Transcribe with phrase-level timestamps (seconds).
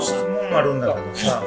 [0.00, 1.42] 質問あるんだけどさ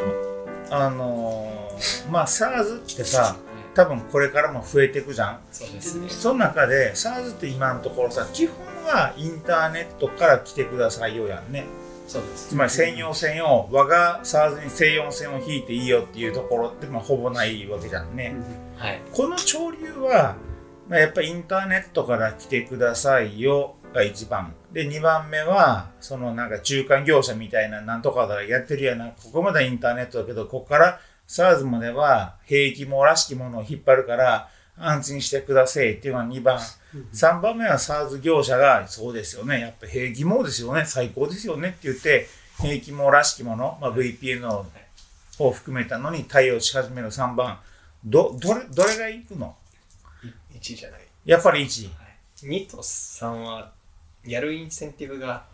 [0.72, 3.36] あのーまあ SARS ってさ
[3.74, 6.08] 多分これからも増えていくじゃんそうですね。
[6.10, 11.66] その中で SARS って今のところさ基本はインターネットから来てくださいよやんね
[12.08, 12.50] そうです。
[12.50, 18.36] つまり専用線を我が SARS に専用線を引いていいよっていうところってまあほぼないわけじゃんね、
[18.78, 19.02] はい。
[19.12, 20.38] この潮流は、
[20.88, 24.54] まあ、やっぱりインターネットから来てくださいよが1番。
[24.72, 29.08] で2番目はそのなんか中間業者みたいななんとかだやってるやな。
[29.08, 36.60] ここまではインターネットだけどここから SARS までは兵器網らしきものを引っ張るから安心してくださいっていうのが2番。
[37.14, 39.60] 3番目は SARS 業者がそうですよね。
[39.62, 40.86] やっぱ兵器網ですよね。
[40.86, 41.70] 最高ですよね。
[41.70, 42.28] って言って
[42.62, 44.66] 兵器網らしきもの、まあ、VPN を
[45.38, 47.60] を含めたのに対応し始める3番。
[48.06, 49.56] どどれどれがいくの
[50.54, 51.02] ？1位じゃない。
[51.26, 51.90] やっぱり1
[52.44, 53.72] 2と3は、
[54.26, 55.46] やるインセンティブが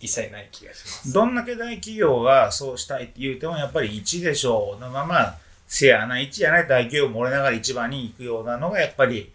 [0.00, 1.12] 一切ない気がします。
[1.12, 9.32] どんだけ大企業がそうしたいって言うてもやっぱり1でしょうのまませやな1やない大企業も俺ながら一番に行くようなのがやっぱり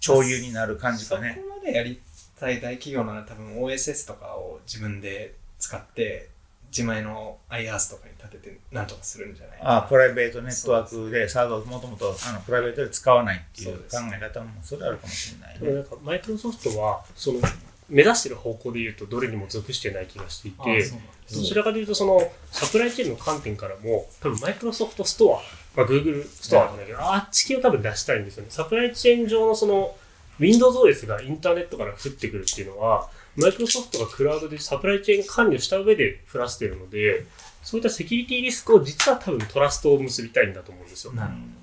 [0.00, 2.00] 潮流になる感じそこかねまでやり
[2.38, 6.28] たい大企業なら多分 OSS とかを自分で使って、
[6.74, 15.60] 自前の iARS とかに立ててなんとかするんじゃないあプライベートネットワークでサードをもともとあのプライベートで使わないっていう考え方もそれあるかもしれないね。
[15.60, 17.40] でもなんかマイクロソフトはその
[17.88, 20.90] 目指してる方向で言うとどれにも属してない気がしていて
[21.32, 25.40] どちらかというとそのサプライチェーンの観点からも多分マイクロソフトストア、
[25.76, 28.50] まあ、Google ストアじゃないけど、あっち系を多分出したいんですよね。
[28.50, 29.94] サプライチェーン上のその
[30.38, 37.26] WindowsOS がインターネットから降ってくるっていうのはマイクロソフトがクラウドでサプライチェーン管理をした上で降らせてるので
[37.64, 41.12] そういったセキュリティリスクを実は多分トラストを結びたいんだと思うんですよ。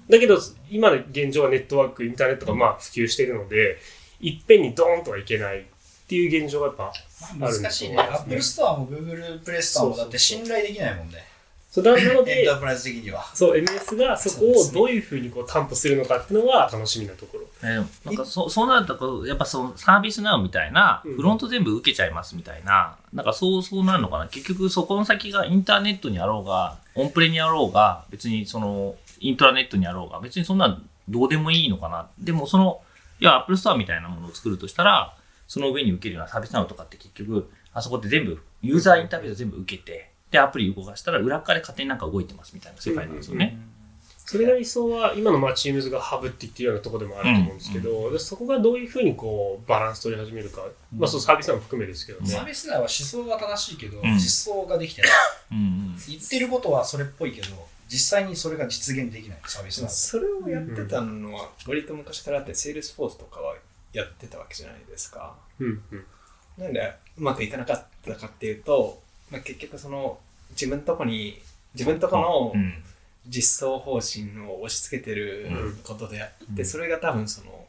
[0.10, 3.78] だけど、今の現状はネットワーク、インターネットがまあ普及しているので、
[4.20, 5.66] いっぺんにドーンとはいけない
[6.12, 6.92] っていう現状がやっぱ、
[7.38, 7.96] まあ難しいね。
[7.98, 11.24] アップルストアも Google プレイストアもだって信頼できないもんね。
[11.70, 13.24] そうななのエンでタ、ープライズ的には。
[13.34, 17.46] そう、MS がそこをどういうふうにこう担保するのかっていうのが楽しみなところ。
[17.64, 24.28] えーなんかそそうなるとこう、やっぱその ServiceNow みたいな、うんフロント全部受けちゃいますみたいな、なんかそうそうなるのかな。
[24.28, 32.10] 結局そこの先がインターネットにあろうが、オンプレにあろうが、別にそのイントラネットにあろうが、別にそんなんどうでもいいのかな。
[32.20, 32.82] でもその、
[33.22, 35.14] いや、 Apple Store みたいなものを作るとしたら、
[35.52, 43.58] その上に受けるような ServiceNow とかって結局、あそこって全部、ユーザーインタビューを全部受けて、で、アプリ動かしたら裏側で勝手になんか動いてますみたいな世界なんですよね。
[44.26, 50.62] それが理想は、今のまあ Teams がハブって言ってるようなところでもあると思うんですけど、でそこがどういうふうにこうバランス取り始めるか、
[50.98, 52.30] まあそう ServiceNow も含めですけどね。
[52.30, 55.12] サービスナウは思想が正しいけど、ん実装ができてない。
[55.52, 55.96] うんうん。
[56.08, 57.48] 言ってることはそれっぽいけど、
[57.90, 59.90] 実際にそれが実現できない ServiceNow。
[59.90, 63.56] それをやってたのは、割と昔からあって、 Salesforce とかは
[63.94, 65.36] やってたわけじゃないですか。
[65.60, 66.06] うんうん。
[66.58, 70.20] なんでうまくいかなかったかっていうと、まあ、結局その
[70.52, 71.42] 自分とこに
[71.74, 72.84] 自分とこのうん。
[73.28, 75.48] 実装方針を押し付けてる
[75.84, 77.66] ことであって、それが多分その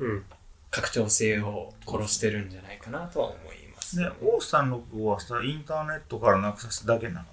[0.00, 0.24] うん。
[0.70, 7.26] 拡張性を殺してるんじゃないかなとは思います、で、オースタン6はさ、インターネットからのアクセスだけなの？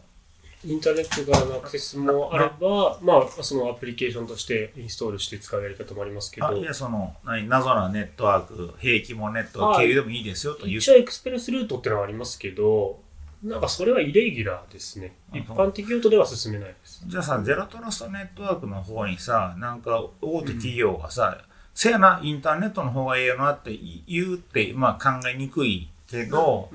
[0.66, 10.92] インターネット側のアクセスもあれば、まあ、そのアプリケーションとしてインストールして使うやり方もありますけどあ、いや、その、何、謎なネットワーク、兵器もネットワーク経由でもいいですよという一。
[10.92, 13.00] 応エクスプレスルートってのはありますけど、
[13.44, 15.14] なんかそれはイレギュラーですね。
[15.32, 17.04] あ一般的用途では進めないです。
[17.06, 21.38] じゃあさ、ゼロトラストネットワークの方にさ、なんか大手企業がさ、
[21.76, 23.78] せやな、インターネットの方がええよなって
[24.08, 26.70] 言うって、まあ考えにくいけど、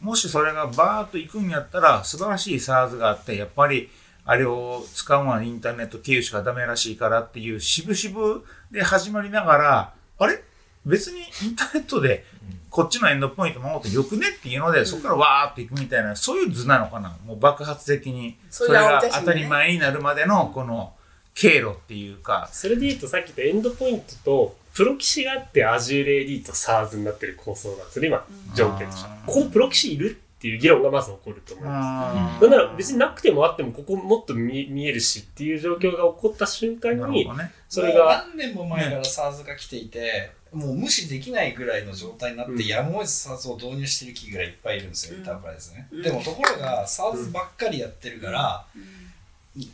[0.00, 3.90] もしそれがバーッと行くんやったら、素晴らしい SARS があって、やっぱり、
[4.26, 10.42] あれを使うのはインターネット経由しかダメらしいからっていう、渋々で始まりながら、あれ？
[10.86, 12.26] 別にインターネットで
[12.68, 17.16] こっちのエンドポイント守ってよくねっていうので、そこからわーっていくみたいな、そういう図なのかな。
[17.24, 18.36] もう爆発的に。
[18.50, 20.92] それが当たり前になるまでの、この
[21.34, 29.08] 経路っていうか、それで言うとさっき言ったエンドポイントとプロキシがあって Azure AD と SARS になってる構想なんですよね、今、条件として。
[29.08, 32.38] あーここプロキシいるっていう議論がまず起こると思います。
[32.38, 37.26] あなんなら別になくてもあってもここもっと見見えるしっていう状況が起こった瞬間に
[37.68, 45.20] それが何年も前から SARS が来ていて、もう無視できないぐらいの状態になって、うんやむを得ず SARS を導入してる企業がいっぱいいるんですよ、うん。
[45.20, 45.88] インタープライズね。
[45.90, 48.66] うんでもところが SARS ばっかりやってるから、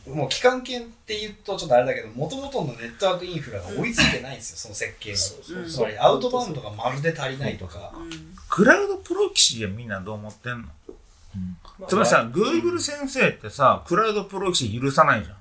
[0.07, 5.17] もう期間券って言うとちょっとあれだけど、もともとのネットワークインフラが追いついてないんですよ、その設計が。
[5.61, 7.91] うんつまりアウトバウンドがまるで足りないとか。
[8.47, 10.67] クラウドプロキシはみんなどう思ってんの？
[11.79, 15.37] まあつまりさ、Google 先生ってさ、クラウドプロキシ許さないじゃん。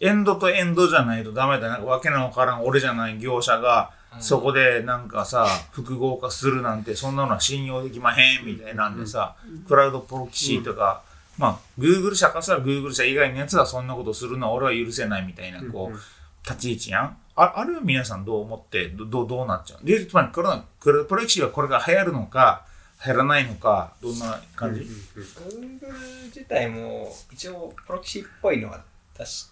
[0.00, 1.68] エンドとエンドじゃないとダメだ。
[1.68, 9.36] な、わけのわからん俺じゃない業者がそこでなんかさ、複合化するなんて、そんなのは信用できまへんみたいなんでさ、
[9.66, 11.02] クラウドプロキシーとか、
[11.42, 16.00] まあ、Google 社からしたら Google 社以外のやつがそんなことするのは俺は許せないみたいな、こうんう、
[16.44, 17.16] 立ち位置やん。
[17.34, 22.64] ああれは皆さんどう思って、どどうどうなっちゃうで、つまりクラクラウドプロキシーはこれが流行るのか、
[23.04, 28.84] 流行らないのか、どんな感じ、Google 自体も一応プロキシーっぽいのは
[29.18, 29.48] 出し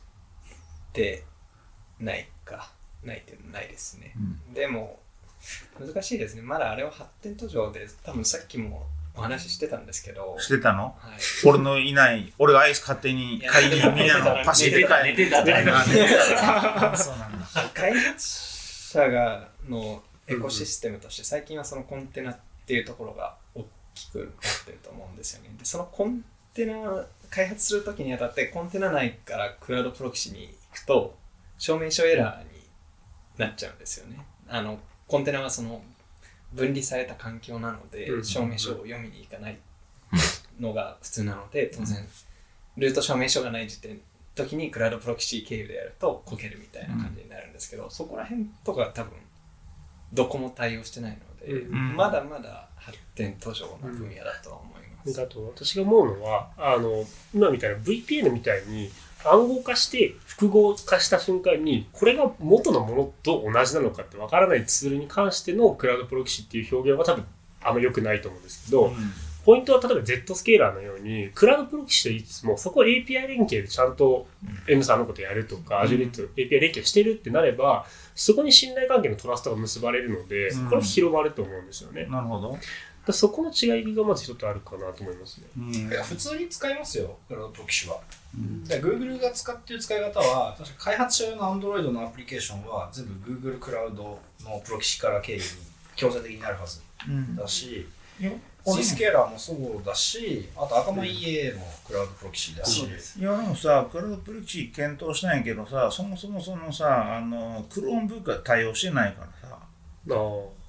[0.92, 1.24] て
[1.98, 2.70] ないか
[3.02, 4.14] ないっていうのないですね、
[4.54, 5.00] でも
[5.80, 6.42] 難しいですね。
[6.42, 8.86] まだあれは発展途上で多分さっきも
[9.20, 10.84] お話ししてたんですけど、してたの？
[10.84, 17.46] はい、俺のいない、俺がアイス勝手に買いにみんなのパシって帰寝てた寝てたあ寝てたそうなんだ。
[17.74, 22.36] 開発者がのエコシステムとして最近はそのコンテナっ
[22.66, 24.28] ていうところが大きくなっ
[24.64, 25.50] てると思うんですよね。
[25.58, 26.24] でそのコン
[26.54, 31.14] テナ開発するときにあたってコンテナ内からクラウドプロキシに行くと
[31.58, 32.60] 証明書エラーに
[33.36, 34.24] なっちゃうんですよね。
[34.48, 35.82] あのコンテナはその
[36.52, 38.24] 分離された環境なのでうん。
[38.24, 39.58] 証明書を読みに行かない
[40.58, 42.06] のが普通なので当然。
[42.76, 44.00] ルート証明書がない時点
[44.34, 49.12] 時にクラウドプロキシ経由でやるとこけるみたいな感じになるんですけど、そこら辺とか多分
[50.12, 51.96] どこも対応してないので、うん。
[51.96, 55.20] まだまだ発展途上な分野だとは思います。
[55.20, 57.04] あと私が思うのはあの
[57.34, 58.90] 今みたいな VPN みたいに
[59.24, 67.24] 暗号化して複合化した瞬間にこれが元のものと同じなのかってわからないツールに関してのクラウドプロキシっていう表現は多分
[67.62, 68.92] あんま良くないと思うんですけど、
[69.44, 74.26] ポイントは例えば Z スケーラーのようにクラウドプロキシと言いつつもそこを API 連携でちゃんと
[74.68, 82.02] M さんのことやるとか Azure と API 連携してるってなればそこに信頼関係のトラストが結ばれるのでうんこれは広まると思うんですよね。
[82.04, 82.58] だかなるほど。
[83.08, 85.46] らそこの違いがまず一つあるかなと思いますね。
[85.58, 85.74] うん。
[85.74, 88.00] いや普通に使いますよ、クラウドプロキシは。
[88.66, 95.44] で Google が使ってる使い方は、確か開発者用の Android のアプリケーションは全部 Google クラウドのプロキシから経由に
[95.96, 96.80] 強制的になるはず。
[97.08, 97.36] うん。
[97.36, 97.88] だし、
[98.20, 98.30] いや
[98.66, 102.86] C スケーラーもそうだし、あと赤間 EA もクラウドプロキシだし、
[103.18, 110.59] いやでもさ、クラウドプロキシ検討したんやけどさ、そもそもそのさ、あの、クローンブックが対応してないからさ、あー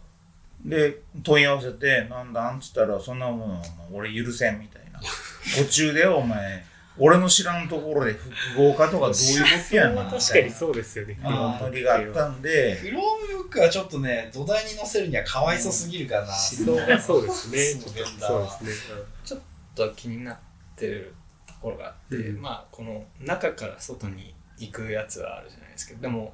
[0.66, 5.00] で、問い合わせて、なんだんつったら、そんなもん、俺許せんみたいな。
[5.58, 6.66] 途中でお前、
[6.98, 10.56] 俺の知らんところで複合化とかどういうことやなみ 確かにたいな。
[10.56, 11.20] そうですよね。
[11.24, 16.28] あノリがあったんで、クロームブックはちょっとね、土台に載せるにはかわいそうすぎるかな。
[16.28, 17.82] 思想がそうですね。
[17.82, 19.02] そうですね。
[19.26, 19.40] ちょっ
[19.76, 20.38] と気になっ
[20.76, 21.14] てる
[21.48, 26.34] ところがあって、うんまあこの中から外に行くやつはあるじゃないですけどでも、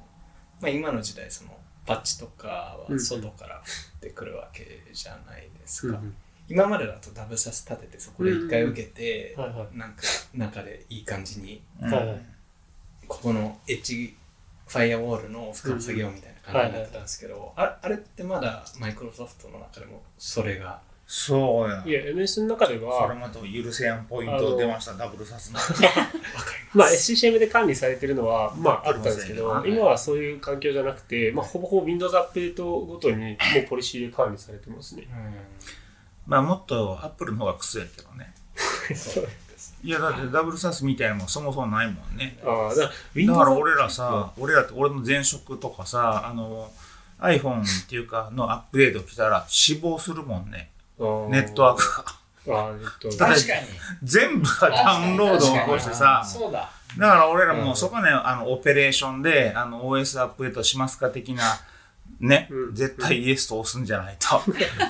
[0.60, 1.57] まあ、今の時代その
[1.88, 6.14] パッチとかは外から降ってくるわけじゃないですか、うん
[6.50, 9.76] 今までだとダブサス立ててそこで一回受けて、はいはい。
[9.76, 9.96] なんか
[10.34, 11.92] 中でいい感じにうん。
[11.92, 12.20] はいはい。
[13.06, 14.16] ここのエッジ
[14.66, 20.80] ファイアウォールの俯瞰作業みたいな感じになってたんですけど、ああれってまだマイクロソフトの中でもそれが
[21.10, 21.90] そうやい。
[21.90, 25.58] や、MS の中でそれは、また許せやんポイント出ました、ダブルサスの。
[26.74, 33.36] まあ、SCCM で管理されてるのは、まあ、あったんですけど、はい今はそういう環境じゃなくて、まあ、ほぼほぼ Windows アップデートごとに、もう
[33.70, 35.08] ポリシーで管理されてますね。
[36.26, 38.34] まあもっとアップルの方がクソやけどね。
[39.82, 42.38] いやだってダブルサスみたいなのもそもそもないもんね。
[42.44, 46.70] ああ、だからだから俺らさ、俺らって俺の前職とかさ、あの
[47.18, 50.68] iPhone っていうかのアップデート来たら死亡するもんね。
[50.98, 52.18] ネットワークが。
[53.18, 53.34] 確かに。
[54.02, 56.70] 全部がダウンロードを起こしてさ、そうだ。
[56.96, 61.42] だから俺らもうんそこはね、あの、オペレーションで、あの、OS アップデートしますか的な、
[62.20, 64.42] ね、うん絶対イエスと押すんじゃないと。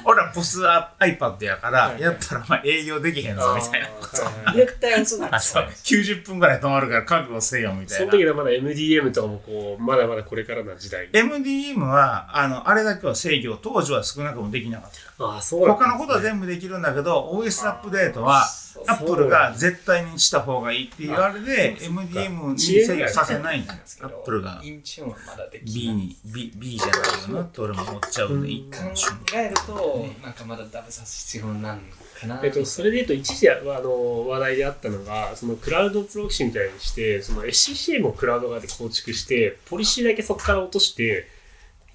[0.05, 4.57] 俺らポス iPad やから、やったらまあ営業できへんぞ、みたいなこと。
[4.57, 8.11] 絶対嘘だあそう90分ぐらい止まるから覚悟せよ、みたいな。
[8.11, 11.11] その時はまだ MDM とかもこう、まだまだこれからな時代。
[11.11, 15.25] MDM は、あの、あれだけは制御、当時は少なくともできなかった。
[15.25, 18.45] ああ、そうなん他のことは全部できるんだけど、OS アップデートは、
[18.87, 23.81] アップルが絶対にした方がいいっていうあれで、MDM に制御させないんだよ。
[24.03, 24.61] アップルが。
[24.63, 28.43] インチューンはまだでき B に、B, B じゃないよなって俺も思っちゃうん。
[28.43, 31.81] で、一考貫瞬えるとなんかまだダブさす必要なん
[32.21, 32.41] かな。
[32.43, 41.29] えっと、それで言うと一時はあの話題であったのがそのクラウドプロキシみたいにしてその SCCM をクラウド側で構築してポリシーだけそこから落として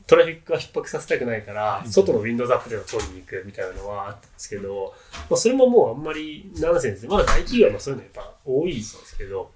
[0.06, 4.94] トラフィックが逼迫させたくないから、外の Windows アップデートを取りに行くみたいなのはあったんですけど、
[5.30, 9.52] まあ、それももうあんまりナンセンスでまだ大企業はそういうのやっぱ多いんですけど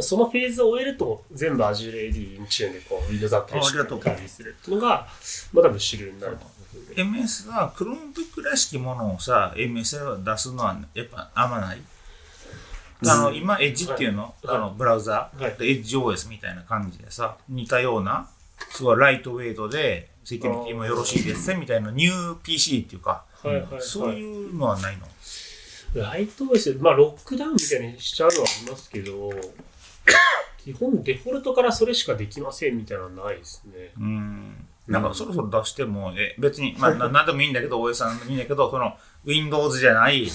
[0.00, 5.06] そのフェーズを終えると全部 Azure AD Intune でこう Windows アップデート管理するっていうのが
[5.52, 6.62] まあ多分主流になると思う
[6.94, 11.78] MS は Chromebook らしきものをさ、MS は出すのはやっぱあんまない。
[13.04, 14.56] あの、今、エッジっていうの、はい。
[14.56, 15.58] あの、ブラウザ、はい。
[15.58, 18.28] でエッジ OS みたいな感じでさ、似たような
[18.72, 23.82] すごい lightweight で、セキュリティもよろしいですね、みたいなニュー PC っていうか、はいはいはい。
[23.82, 25.06] そういうのはないの？
[25.94, 29.30] ライト OS、まあロックダウンみたいにしちゃうのはありますけど、
[30.64, 33.90] 基本デフォルトからそれしかできませんみたいなのはないですね。
[33.98, 34.66] うん。
[34.88, 40.28] なんかそろそろ出しても、え別に、まあ、ななんでもいいんだけど、OS なんでもいいんだけど、その、Windows じゃない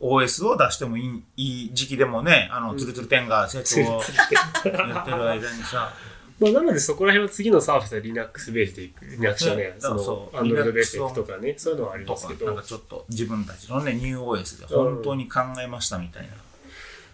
[0.00, 5.92] OS を出してもいいいい時期でもね、あの、ツルツルテンが成長をやってる間にさ、
[6.40, 9.04] まあ、なのでそこら辺は次のサーフィスは Linux ベースでいく。
[9.04, 12.62] Linux じゃねねそう Android ベースでいくとかね、そういうのはありますけ、どなんか。
[12.62, 16.28] ちょっと自分たちのね、ニュー OS で本当に考えましたみたいな。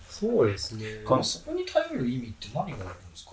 [0.08, 1.02] そうですね。
[1.04, 3.32] このそこに頼る意味って何があるんですか？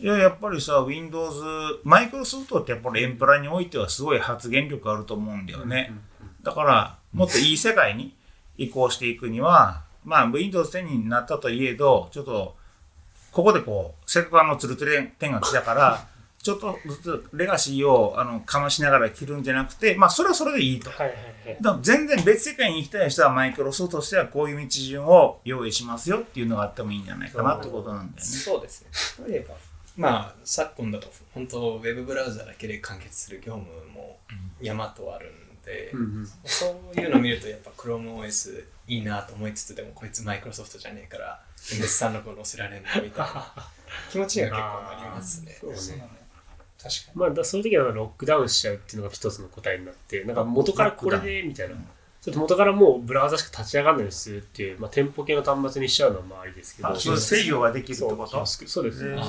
[0.00, 1.40] いや、やっぱりさ、Windows、
[1.84, 5.92] マイクロソフトってやっぱりエンプラにおいてはすごい発言力あると思うんだよね。
[6.42, 8.16] だから、もっといい世界に
[8.56, 12.56] 移行していくには、まあ、Windows 10になったといえど、ちょっと、
[13.32, 16.06] ここでこう、せっかくあのツルツル点が来たから、
[16.42, 20.88] ちょっとずつレガシーをあのかましながら切るんじゃなくて、まあ、それはそれでいいと。
[20.88, 21.56] はいはいはい。
[21.60, 28.32] だから全然別世界に行きたい人はマイクロソフトとしてはこういう道順を用意しますよっていうのがあってもいいんじゃないかなってことなんだよね。
[28.32, 28.82] そうです
[29.18, 29.28] ね。
[29.28, 29.54] 例えば、
[29.96, 34.18] まあ、昨今だと、本当、ウェブブラウザだけで完結する業務も
[34.62, 43.52] 山とあるんで、うんうんそういうのを見ると、やっぱ ChromeOS いいなと思いつつ、でもこいつマイクロソフトじゃねえから、MS365 載せられんのみたいな
[44.10, 45.56] 気持ちが結構ありますね。
[45.60, 46.20] そうね。
[46.82, 51.74] 確かまあ、だそういう時はロックダウンしちゃうっていうのが一つの答えになって、なんか元からこれでみたいな、
[52.22, 58.46] ちょっと元からもうブラウザしか立ち上がらないようにするっていう、まあ、店舗系の端末にしちゃうのはまあありですけど、あそう制御ができるってこと？
[58.46, 59.20] そうそうですね。
[59.20, 59.24] へ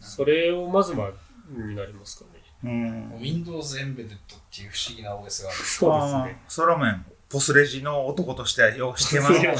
[0.00, 1.12] それをまずは、
[1.48, 2.42] になりますかね。
[2.64, 3.44] うんに。
[3.44, 4.18] Windows Embedded っ
[4.52, 5.58] ていう不思議な OS がある。
[5.58, 6.42] そうですね。
[6.48, 9.56] ソロメン、ポスレジの男としてはよう してますもんね。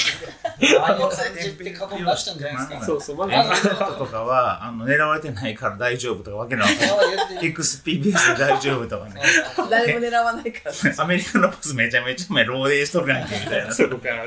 [0.79, 1.11] ああいう感
[1.41, 2.85] じって過去に出したんじゃないですか。
[2.85, 6.91] そうそう、まずアンドロイドとかはあの狙われてないから大丈夫とかわけなわけない。
[6.91, 6.99] ああ
[7.31, 9.23] 言ってる XPBS で大丈夫とかね。
[9.71, 11.05] 誰も狙わないから。
[11.05, 13.73] アメリカのポスめちゃめちゃ前ローデーしとるやんけみたいな。
[13.73, 14.25] そこから、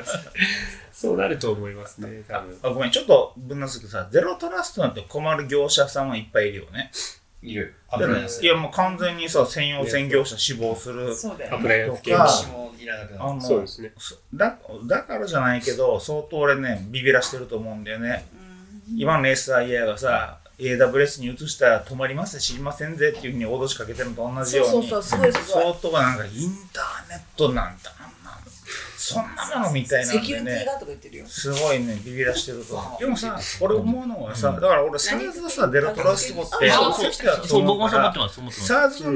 [0.92, 2.60] そうなると思いますね、多分。
[2.64, 6.92] あごめん、ちょっとぶんなすけどさ、ゼロトラストなんて困る業者さんはいっぱいいるよね。
[7.52, 7.74] いる。
[7.90, 11.12] アだからプライアンスいやもう完全にさ、専用専業者死亡する。
[11.12, 11.64] アそうだよね。
[11.64, 13.24] プライアンス系もいらなくなる。
[13.24, 13.94] あのそうですね。
[13.98, 18.26] そだだからじゃないけど、相当俺ね、ビビらしてると思うんだよね。
[18.96, 24.88] 今の SIA がさ、AWS に移したら止まります知りませんぜっていうふうに脅しかけてるのと同じように。
[24.88, 27.95] 相当なんかインターネットなんだ
[28.98, 31.26] そんなものみたいなんセキュでね、リティがとか言ってるよ。
[31.28, 32.98] すごいね、ビビらしてると。
[33.00, 38.14] でもさ、俺思うのはさ、だから俺、サーズのさ、デロトラストって、そうそだとそう、僕思うから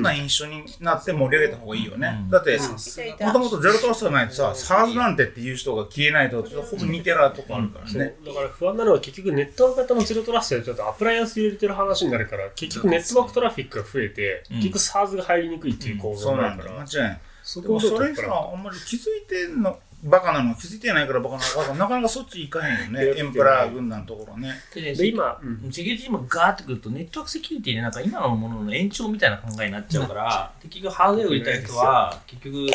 [0.02, 2.20] な印象になって盛り上げた方がいいよね。
[2.24, 8.16] うんだって、もともとゼロトラストがないとさ、サーズなんてっていう人が消えないと、ちょっとほぼ似てるとこあるからね。
[8.26, 16.72] だから不安なのは結局ネットワーク型のゼロトラストでちょっとアプライアンス入れてる話になるから結局ネットワークトラフィックが増えて、うん結局 SARS が入りにくいっていう構造そうなんだよ。
[16.72, 17.22] になるから、間違いない。
[17.50, 23.14] そでもそれさ、らあんまり気づいてんの、バカなの気づいてないからバカなのかなかなかそっち行かへんよね。
[23.18, 24.54] エンプラー軍団のところね。
[24.76, 32.68] で今、うんセキュリティもガーってくると、ネットワークセキュリティでなんか今のものの延長みたいな考えになっちゃうから、結局ハードウェアを売りたい人は、結局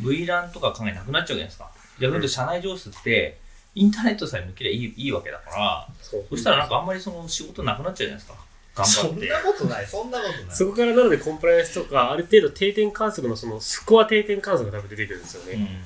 [0.00, 1.68] VLAN とか考えなくなっちゃうじゃないですか。
[1.98, 3.40] 逆に言うと社内上質って、
[3.74, 8.34] インターネットさえ抜けりゃいいいいわけだから、そうそしたらなんかあんまりその仕事なくなっちゃうじゃないですか。
[8.74, 9.28] 頑張って。
[9.44, 10.56] ことない、そんなことない。
[10.56, 15.82] そこからなのでコンプライアンスとかある程度定点観測のそのスコア定点観測が多分出てくるんですよね、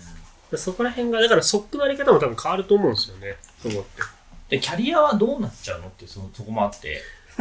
[0.51, 4.03] でそこら辺がだからソックのあり方も多分変わると思うんですよねそう思って
[4.49, 7.01] で、キャリアはどうなっちゃうのってそのそこもあって。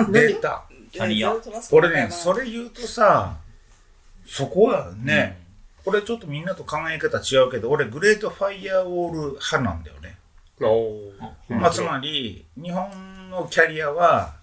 [0.09, 0.63] 出た。
[0.91, 1.33] キャリア
[1.71, 3.38] 俺ね、それ言うとさ、
[4.25, 5.39] そこはね、
[5.85, 10.17] 俺ちょっとみんなと考え方違うけど、俺グレートファイアウォール派なんだよね。
[11.50, 14.33] まあ、つまり、日本のキャリアは、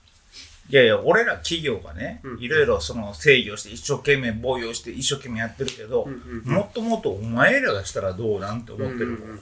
[0.70, 6.08] いやいや、俺ら企業がねうん、いろいろその制御して、一生懸命防御して、一生懸命やってるけど、
[6.44, 9.06] もっともっとお前らがしたらどうなんて思ってる。
[9.10, 9.14] う。
[9.14, 9.40] ん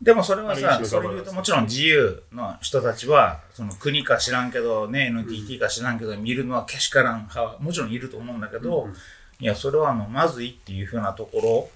[0.00, 8.94] でもそれはさ、それ言うともちろん自由の人たちは、その国か知らんけど、ね、NTT か知らんけど、見るのはけしからん派はもちろんいると思うんだけど、うん。
[9.40, 11.68] いや、それはあの、まずいっていうふうなところ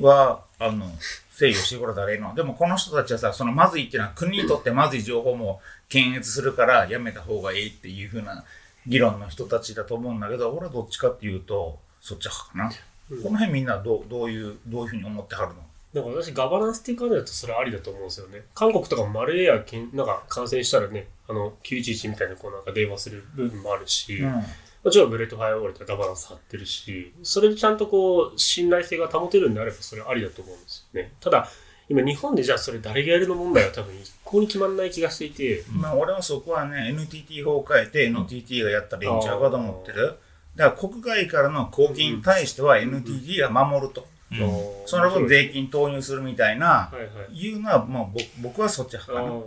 [0.00, 0.90] は、あの、
[1.30, 2.34] 制御してくれたらいいの。
[2.34, 8.44] でもこの人たちはさ、そのまずいっていうのは国にとってまずい情報も検閲するからやめた方がいいっていうふうな
[8.86, 12.70] 議論の人たちだと思うんだけど、俺はどっちかっていうと、そっち派かな。
[13.22, 15.54] この辺みんなどうどういう、どういうふうに思ってはるの？
[15.94, 18.42] なんか私、ガバナンスっていう感じだとそれありだと思うんですよね。
[18.54, 24.42] 韓国とかもマルウェアけんなんか感染したらね、あの、911みたいなこうなんか電話する部分もあるし、うん
[24.84, 31.12] もちろんグレートファイアウォールガバナンス張ってるし、それでちゃんとこう、信頼性が保てるんであればそれありだと思うんですよね。
[31.20, 31.48] ただ、
[31.90, 40.18] 今日本でじゃあそれ誰がやるの問題は多分一向に決まんない気がしていて、まあ俺はそこはね NTT 法を変えて NTT がやったらいいんちゃうかと思ってる。
[40.54, 44.38] だから国外からの攻撃に対しては NTT が守ると、うん。
[44.84, 46.90] その分税金投入するみたいな、は
[47.32, 49.40] いうのはもう僕僕はそっち派かな。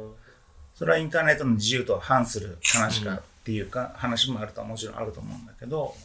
[0.74, 5.96] それはインターネットの自由と反する話かっていうか、話もあるとはもちろんあると思うんだけど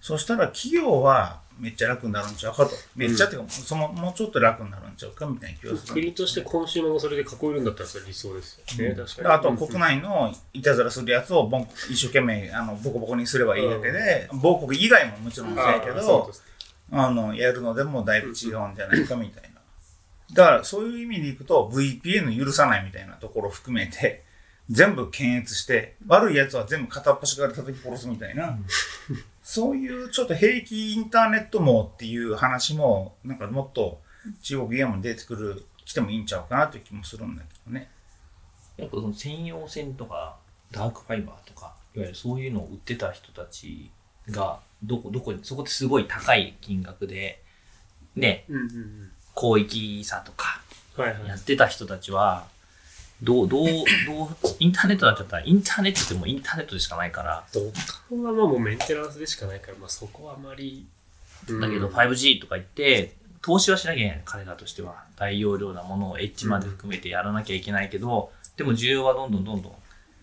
[0.00, 8.94] そしたら企業はめっちゃ楽になるんちゃうかとめっちゃっていうか、そのもうちょっと楽になるんちゃうかみたいな気がする国としてコンシューマーもそれで囲えるんだったらそれ理想ですよね。
[8.94, 9.28] 確かに。
[9.28, 16.32] あとは国内のいたずらするやつをボン一生懸命あのボコボコにすればいいだけで、母国以外ももちろんそうやけど
[16.92, 19.60] あのやるのでもだいぶ違うんじゃないかみたいな。
[20.32, 24.22] だからそういう意味でいくと VPN 許さないみたいなところを含めて
[24.70, 28.56] 全部検閲して悪いやつは全部片っ端から叩き殺すみたいな、
[29.42, 34.00] そういうちょっと兵器インターネット網っていう話もなんかもっと
[34.42, 37.90] 中国ゲームに出てくる来てもいいんちゃうかなという気もするんだけどね。
[38.76, 40.36] やっぱその専用線とか
[40.70, 43.90] ダークファイバーとかいわゆるそういうのを売ってた人たち
[44.30, 47.42] がどこどこにそこですごい高い金額で
[48.14, 49.10] ねうんうんうん。
[49.36, 50.62] 広域差とか
[50.96, 51.26] はいはい。
[51.26, 52.46] やってた人たちは
[53.22, 55.36] どうどうどうインターネットになっちゃった。
[55.36, 57.44] らインターネットってもうインターネットでしかないから。
[57.52, 57.60] 土
[58.08, 60.86] 管はまあもうメンテナンスでしかないから、まあそこはあまり。
[61.46, 64.22] だけど 5G とか言って投資はしなきゃいけない。
[64.24, 65.04] 彼らとしては。
[65.16, 69.72] 大容量なものをエッジまで含めてやらなきゃいけないけど、でも需要はどんどんどんどん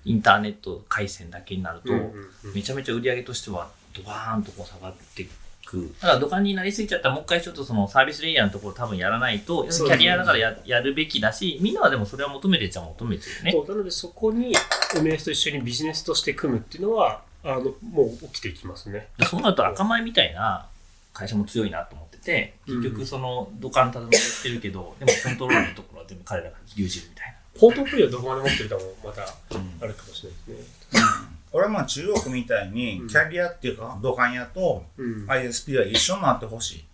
[0.05, 2.05] インターネット回線だけになると、うんうん
[2.45, 2.53] うん。
[2.55, 5.29] めちゃめちゃ売り上げとしてはドバーンとこう下がってい
[5.67, 5.93] く。
[6.01, 13.51] だから土管になりすぎちゃったらもう一回ちょっとそのサービスレイヤーのところ多分やらないとキャリアだからややるべきだしみんなはでもそれは求めてっちゃ求めてるよね。
[13.51, 14.55] そうなのでそこに
[14.95, 19.09] MS と一緒にビジネスとして組むっていうのはあのもう起きていきますね。
[19.17, 20.67] でそうなると赤米みたいな
[21.13, 24.11] 会社も強いなと思ってて結局その土管ただ乗っ
[24.43, 27.59] てるけど、でもコントロールのところは全部彼らが牛耳るみたいな。
[27.59, 31.36] ポートフォリオどこまで持ってるかもまたあるかもしれないですね。
[31.57, 35.25] 俺はまあ中国みたいにキャリアっていうか土管屋とうん。
[35.27, 36.85] ISP は一緒になってほしい。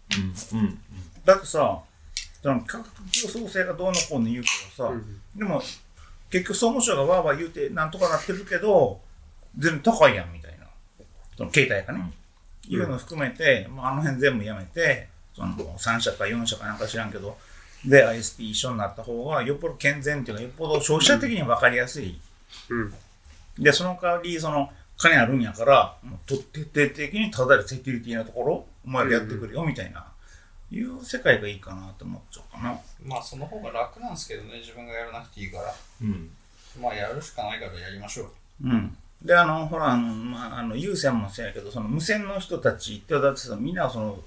[0.53, 0.79] うんうん
[1.25, 1.79] だってさ、
[2.41, 5.61] その価格競争性がどうのこうの言うけどさ、うんでも
[6.29, 8.99] 結局総務省がわーわー言うてなんとかなってるけど、
[9.57, 10.65] 全然高いやんみたいな。
[11.37, 12.11] その携帯がね。
[12.67, 17.37] いうのを含めて、まあ、あの辺全部やめて、その3社か4社かなんか知らんけど、
[17.85, 22.19] で ISP 一緒になった方がよっぽど健全っていうか、よっぽど消費者的に分かりやすい。
[23.57, 23.63] うん。
[23.63, 30.05] で、その代わり、その、金あるんやから、もうと徹底的にただでセキュリティなところ、お前らやってくるよ、みたいな、
[30.71, 32.79] いう世界がいいかなと思っちゃうかな。
[33.03, 35.73] まあその方が楽なんですけどね、自分がやらなくていいから。
[36.01, 36.29] うん
[36.81, 38.31] まあやるしかないからやりましょう。
[38.63, 38.97] うん。
[39.21, 44.19] で、あの、ほら、あの、まあ、あの、有線もそうやけど、その無線の人たちって、だってさ、みんなその、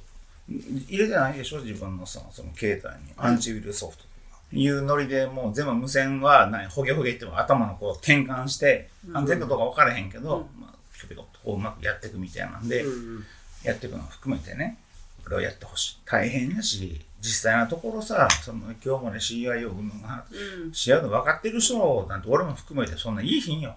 [0.49, 3.12] 入れてないでしょ、自分のさ、その携帯に。
[3.17, 4.05] アンチウイルスソフト。
[4.52, 13.24] いうノリでもう全部無線はない、ほげほげって頭のこう転換して、安全かどうか分からへんけど、まあ、ピコピコとこううまくやっていくみたいなんで、うん
[13.64, 14.78] やっていくのを含めてね、
[15.24, 15.98] これをやってほしい。
[16.04, 20.70] 大変やし、実際のところさ、その今日もね、CIO 云々が、うん。
[20.70, 23.74] CIO の分かってる人なんて俺も含めてそんないいひんよ。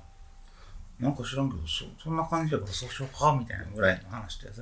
[1.00, 4.62] なんか知らんけど、そそんな感じだからそうしようか、みたいなぐらいの話でさ。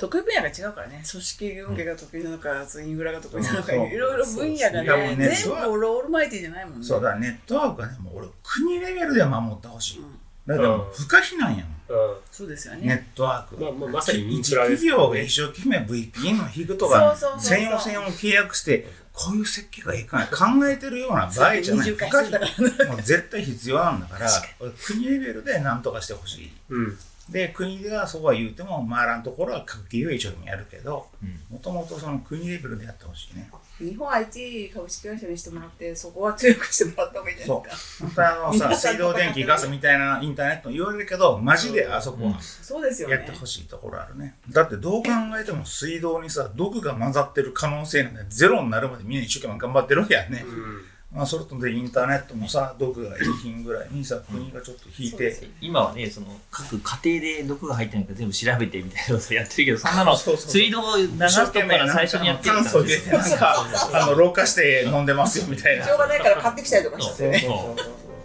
[0.00, 1.04] 得意分野が違うからね。
[1.08, 2.48] 組織運営が得意なのか、
[2.82, 6.86] インフラが得意なのか、いろいろ分野がね、ね全部ロールマイティーじゃないもんね。
[6.86, 9.98] そうだ、ネットワークはね、もう俺、国レベルで守ってほしい。
[9.98, 13.06] うんだからもう不可避なんやもん、そうですよネね。
[13.12, 13.62] ットワーク。
[13.62, 21.90] まあまあまさにイン一フラです企業が一生懸命 VPN を引くとか、専用専用契約して、こういう設計がいいかな 考えてるような場合じゃない。
[21.90, 22.88] 不可避。
[22.88, 26.52] もう絶対必要なんだから、俺国レベルで何とかしてほしい。
[26.70, 26.98] うん。
[27.30, 31.06] で、国ではそうは言うても、回らんところは各企業一生懸命やるけど、
[31.48, 33.50] もともとその国レベルでやってほしいね。
[33.78, 38.06] 日本 IT 株式会社にしてもらって、そこは強くしてもらった方がいいじゃないですか？
[38.06, 43.32] 本当にあのさ、水道、電気、ガスみたいなインターネット言われるけど、マジであそこはそうですよねやって。
[43.32, 44.34] ほしいところあるね。
[44.50, 50.44] だってどう考えても水道にさ、毒が混ざってる可能性なんてゼロになるまでみんな一生懸命頑張ってるわけやね。
[50.46, 50.84] うん。
[51.12, 60.52] まあ、それとでインターネットもさ、毒がいい品ぐらいにさ、国がちょっと引いて、今はねその各家庭で毒が入ってないか全部調べてみたいなことやってるけどそんなのそうそうそう。
[60.52, 61.92] 水道を流すとこから。
[61.92, 65.84] 最初にやってる酸素入れてなんか、あの、老化して飲んでますよみたいな。
[65.84, 67.38] しょうがないから買ってきたりとかしてね。
[67.40, 67.80] そう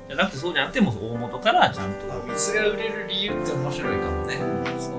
[0.07, 2.33] じゃなくてそうじゃなくてもう大元からちゃんと。
[2.33, 4.37] 水が売れる理由って面白いかもね。
[4.79, 4.94] そう